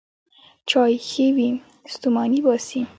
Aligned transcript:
چای 0.69 0.93
ښې 1.07 1.27
وې، 1.35 1.49
ستوماني 1.93 2.39
باسي. 2.45 2.81